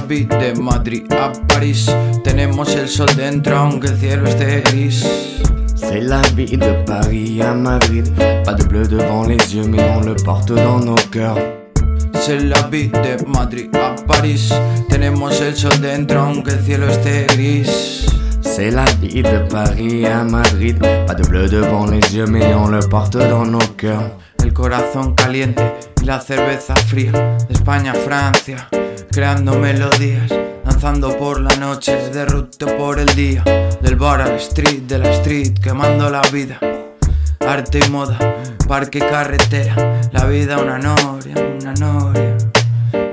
vida 0.00 0.36
de 0.38 0.54
Madrid 0.54 1.04
a 1.12 1.32
París. 1.48 1.86
Tenemos 2.24 2.74
el 2.74 2.88
sol 2.88 3.08
dentro 3.16 3.56
aunque 3.56 3.88
el 3.88 3.98
cielo 3.98 4.26
esté 4.26 4.62
gris. 4.62 5.04
C'est 5.74 6.00
la 6.00 6.20
vie 6.36 6.56
de 6.56 6.84
Paris 6.84 7.42
à 7.42 7.54
Madrid. 7.54 8.06
Pas 8.44 8.54
de 8.54 8.64
bleu 8.64 8.86
devant 8.86 9.24
les 9.24 9.38
yeux, 9.54 9.66
mais 9.66 9.82
on 9.96 10.00
le 10.00 10.14
porte 10.14 10.52
dans 10.52 10.78
nos 10.78 10.94
cœurs. 11.10 11.38
C'est 12.14 12.40
la 12.40 12.62
vie 12.70 12.88
de 12.88 13.26
Madrid 13.26 13.70
a 13.74 13.94
París. 14.06 14.52
Tenemos 14.88 15.40
el 15.40 15.56
sol 15.56 15.80
dentro 15.80 16.20
aunque 16.20 16.52
el 16.52 16.60
cielo 16.64 16.88
esté 16.88 17.26
gris. 17.28 18.06
C'est 18.42 18.70
la 18.70 18.84
vie 19.00 19.22
de 19.22 19.38
Paris 19.48 20.06
à 20.06 20.22
Madrid. 20.24 20.78
Pas 21.06 21.14
de 21.14 21.26
bleu 21.26 21.48
devant 21.48 21.86
les 21.86 22.00
yeux, 22.14 22.26
mais 22.26 22.54
on 22.54 22.68
le 22.68 22.80
porte 22.80 23.16
dans 23.16 23.46
nos 23.46 23.58
cœurs. 23.76 24.10
El 24.42 24.52
corazón 24.52 25.14
caliente 25.14 25.60
y 26.02 26.06
la 26.06 26.20
cerveza 26.20 26.74
fría. 26.76 27.12
España 27.48 27.94
Francia, 27.94 28.68
creando 29.20 29.58
melodías. 29.58 30.32
Danzando 30.64 31.14
por 31.18 31.42
la 31.42 31.54
noche, 31.56 31.94
de 32.08 32.24
por 32.78 32.98
el 32.98 33.14
día. 33.14 33.44
Del 33.82 33.96
bar 33.96 34.22
al 34.22 34.36
street, 34.36 34.84
de 34.84 34.98
la 34.98 35.10
street, 35.10 35.58
quemando 35.62 36.08
la 36.08 36.22
vida. 36.32 36.58
Arte 37.46 37.80
y 37.86 37.90
moda, 37.90 38.18
parque 38.66 38.96
y 38.96 39.02
carretera. 39.02 40.00
La 40.12 40.24
vida 40.24 40.56
una 40.56 40.78
noria, 40.78 41.34
una 41.60 41.74
noria. 41.74 42.34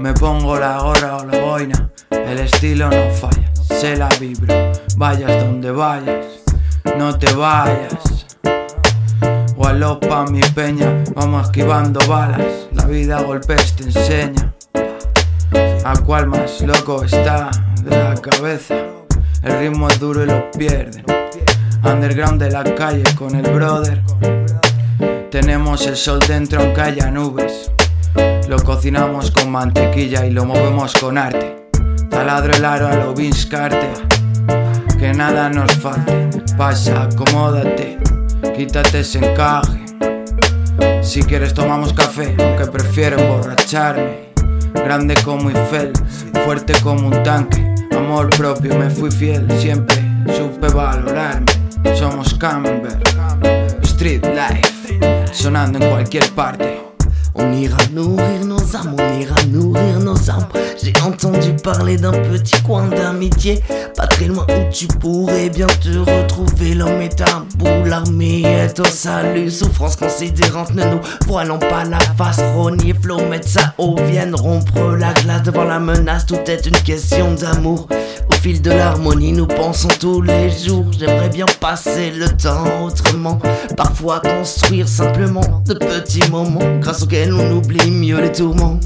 Me 0.00 0.12
pongo 0.12 0.58
la 0.58 0.80
gorra 0.80 1.18
o 1.18 1.24
la 1.24 1.38
boina. 1.38 1.88
El 2.10 2.40
estilo 2.40 2.90
no 2.90 3.08
falla, 3.12 3.48
se 3.54 3.96
la 3.96 4.08
vibro. 4.18 4.72
Vayas 4.96 5.44
donde 5.44 5.70
vayas, 5.70 6.26
no 6.98 7.16
te 7.16 7.32
vayas. 7.32 8.26
Gualopa 9.54 10.24
mi 10.24 10.40
peña, 10.40 11.04
vamos 11.14 11.46
esquivando 11.46 12.00
balas. 12.08 12.66
La 12.72 12.86
vida 12.86 13.18
a 13.18 13.22
golpes 13.22 13.76
te 13.76 13.84
enseña. 13.84 14.52
A 15.84 15.94
cuál 15.96 16.28
más 16.28 16.60
loco 16.60 17.02
está 17.02 17.50
de 17.82 17.90
la 17.90 18.14
cabeza. 18.14 18.76
El 19.42 19.58
ritmo 19.58 19.88
es 19.88 19.98
duro 19.98 20.22
y 20.22 20.26
lo 20.26 20.48
pierden. 20.52 21.04
Underground 21.82 22.40
de 22.40 22.50
la 22.52 22.62
calle 22.62 23.02
con 23.16 23.34
el 23.34 23.50
brother. 23.50 24.00
Tenemos 25.32 25.84
el 25.88 25.96
sol 25.96 26.20
dentro 26.28 26.60
aunque 26.60 26.80
haya 26.80 27.10
nubes. 27.10 27.72
Lo 28.48 28.62
cocinamos 28.62 29.32
con 29.32 29.50
mantequilla 29.50 30.24
y 30.24 30.30
lo 30.30 30.44
movemos 30.44 30.92
con 30.94 31.18
arte. 31.18 31.68
Taladro 32.10 32.54
el 32.54 32.64
aro 32.64 32.86
a 32.86 32.94
lo 32.94 33.12
Vince 33.12 33.48
Carter. 33.48 33.90
Que 35.00 35.12
nada 35.12 35.48
nos 35.48 35.72
falte. 35.74 36.28
Pasa, 36.56 37.04
acomódate. 37.04 37.98
Quítate 38.56 39.00
ese 39.00 39.18
encaje. 39.18 39.80
Si 41.02 41.22
quieres 41.24 41.52
tomamos 41.54 41.92
café, 41.92 42.36
aunque 42.38 42.66
prefiero 42.66 43.18
emborracharme. 43.18 44.31
Grande 44.74 45.14
como 45.24 45.50
Eiffel, 45.50 45.92
fuerte 46.44 46.72
como 46.82 47.08
un 47.08 47.22
tanque. 47.22 47.74
Amor 47.96 48.30
propio, 48.30 48.78
me 48.78 48.90
fui 48.90 49.10
fiel, 49.10 49.46
siempre 49.60 49.96
supe 50.36 50.68
valorarme. 50.68 51.46
Somos 51.96 52.34
Camber, 52.34 52.98
Street 53.82 54.24
Life, 54.24 54.98
sonando 55.32 55.78
en 55.78 55.90
cualquier 55.90 56.28
parte. 56.30 56.80
On 57.34 57.54
ira 57.54 57.76
nourrir 57.92 58.44
nos 58.44 58.74
âmes, 58.74 59.00
on 59.00 59.20
ira 59.20 59.34
nourrir 59.50 59.98
J'ai 60.80 60.92
entendu 61.04 61.52
parler 61.62 61.96
d'un 61.96 62.12
petit 62.12 62.60
coin 62.62 62.86
d'amitié, 62.86 63.60
pas 63.96 64.06
très 64.06 64.26
loin 64.26 64.46
où 64.48 64.72
tu 64.72 64.86
pourrais 64.86 65.48
bien 65.48 65.66
te 65.66 65.98
retrouver. 65.98 66.74
L'homme 66.74 67.00
est 67.00 67.20
à 67.20 67.44
bout, 67.56 67.84
l'armée 67.84 68.42
est 68.42 68.78
au 68.78 68.84
salut. 68.84 69.50
Souffrance 69.50 69.96
considérante, 69.96 70.74
ne 70.74 70.84
nous 70.84 71.00
voilons 71.26 71.58
pas 71.58 71.84
la 71.84 71.98
face. 72.16 72.40
Ronnie, 72.54 72.94
Flo, 73.00 73.18
ça 73.44 73.74
au 73.78 73.96
viennent 73.96 74.34
rompre 74.34 74.96
la 74.96 75.12
glace 75.12 75.42
devant 75.42 75.64
la 75.64 75.80
menace. 75.80 76.26
Tout 76.26 76.40
est 76.46 76.66
une 76.66 76.78
question 76.82 77.34
d'amour. 77.34 77.88
Au 78.30 78.34
fil 78.34 78.62
de 78.62 78.70
l'harmonie, 78.70 79.32
nous 79.32 79.46
pensons 79.46 79.88
tous 79.98 80.22
les 80.22 80.50
jours. 80.50 80.86
J'aimerais 80.98 81.30
bien 81.30 81.46
passer 81.60 82.10
le 82.12 82.28
temps 82.28 82.84
autrement. 82.84 83.40
Parfois 83.76 84.20
construire 84.20 84.88
simplement 84.88 85.62
de 85.66 85.74
petits 85.74 86.28
moments 86.30 86.78
grâce 86.80 87.02
auxquels 87.02 87.32
on 87.32 87.56
oublie 87.56 87.90
mieux 87.90 88.20
les 88.20 88.32
tourments. 88.32 88.78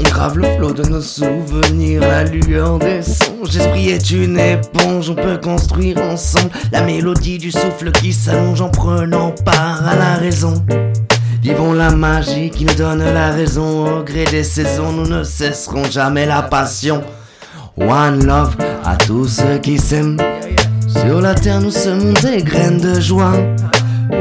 On 0.00 0.02
grave 0.02 0.38
le 0.38 0.48
flot 0.56 0.72
de 0.72 0.82
nos 0.88 1.02
souvenirs, 1.02 2.00
la 2.00 2.24
lueur 2.24 2.78
des 2.78 3.02
songes. 3.02 3.52
L'esprit 3.52 3.90
est 3.90 4.10
une 4.10 4.38
éponge, 4.38 5.10
on 5.10 5.14
peut 5.14 5.36
construire 5.36 5.98
ensemble 5.98 6.50
la 6.72 6.80
mélodie 6.82 7.36
du 7.36 7.50
souffle 7.50 7.92
qui 7.92 8.14
s'allonge 8.14 8.62
en 8.62 8.70
prenant 8.70 9.34
part 9.44 9.86
à 9.86 9.96
la 9.96 10.14
raison. 10.14 10.54
Vivons 11.42 11.74
la 11.74 11.90
magie 11.90 12.48
qui 12.50 12.64
nous 12.64 12.74
donne 12.74 13.04
la 13.04 13.30
raison 13.30 13.98
au 13.98 14.02
gré 14.02 14.24
des 14.24 14.44
saisons. 14.44 14.92
Nous 14.92 15.06
ne 15.06 15.22
cesserons 15.22 15.84
jamais 15.84 16.24
la 16.24 16.42
passion. 16.42 17.02
One 17.76 18.24
love 18.24 18.56
à 18.84 18.96
tous 18.96 19.28
ceux 19.28 19.58
qui 19.58 19.78
s'aiment. 19.78 20.16
Sur 20.88 21.20
la 21.20 21.34
terre, 21.34 21.60
nous 21.60 21.70
semons 21.70 22.14
des 22.22 22.42
graines 22.42 22.80
de 22.80 23.00
joie. 23.00 23.34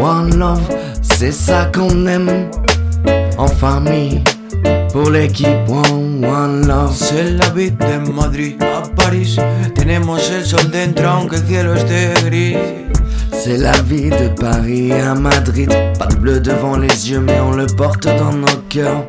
One 0.01 0.37
love, 0.37 0.61
c'est 1.01 1.31
ça 1.31 1.71
qu'on 1.73 2.05
aime. 2.05 2.49
En 3.37 3.47
famille, 3.47 4.21
pour 4.91 5.09
l'équipe, 5.09 5.67
one, 5.67 6.25
one 6.25 6.67
love. 6.67 6.95
C'est 6.95 7.31
la 7.31 7.49
vida 7.49 7.99
de 7.99 8.11
Madrid 8.11 8.61
a 8.61 8.83
París. 8.95 9.37
Tenemos 9.75 10.29
el 10.31 10.45
sol 10.45 10.69
dentro 10.71 11.07
aunque 11.07 11.35
el 11.37 11.47
cielo 11.47 11.73
esté 11.75 12.13
gris. 12.25 12.57
C'est 13.31 13.57
la 13.57 13.71
vie 13.83 14.09
de 14.09 14.29
Paris 14.29 14.91
à 14.91 15.15
Madrid. 15.15 15.69
Pas 15.97 16.07
de 16.07 16.15
bleu 16.15 16.39
devant 16.39 16.77
les 16.77 17.09
yeux, 17.09 17.19
mais 17.19 17.39
on 17.39 17.51
le 17.51 17.65
porte 17.67 18.05
dans 18.05 18.33
nos 18.33 18.61
cœurs. 18.69 19.05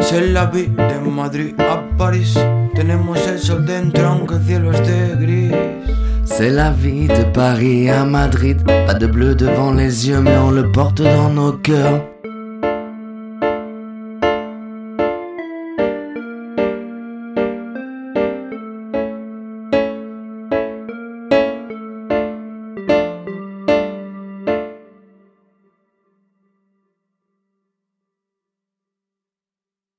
C'est 0.00 0.28
la 0.28 0.46
vida 0.46 0.88
de 0.88 1.10
Madrid 1.10 1.54
a 1.58 1.82
París. 1.96 2.34
Tenemos 2.74 3.18
el 3.26 3.38
sol 3.38 3.64
dentro 3.64 4.06
aunque 4.06 4.34
el 4.34 4.44
cielo 4.44 4.72
esté 4.72 5.16
gris. 5.18 5.50
C'est 6.24 6.50
la 6.50 6.70
vie 6.70 7.06
de 7.06 7.24
Paris 7.32 7.90
à 7.90 8.04
Madrid. 8.04 8.58
Pas 8.64 8.94
de 8.94 9.06
bleu 9.06 9.34
devant 9.34 9.72
les 9.72 10.08
yeux, 10.08 10.20
mais 10.20 10.36
on 10.36 10.50
le 10.50 10.70
porte 10.72 11.02
dans 11.02 11.30
nos 11.30 11.52
cœurs. 11.52 12.13